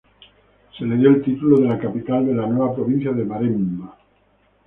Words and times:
Se 0.75 0.83
le 0.83 0.97
dio 0.97 1.09
el 1.09 1.21
título 1.23 1.59
de 1.59 1.67
la 1.67 1.77
capital 1.77 2.25
de 2.25 2.33
la 2.33 2.47
nueva 2.47 2.73
provincia 2.73 3.11
de 3.13 3.23
Maremma. 3.23 3.95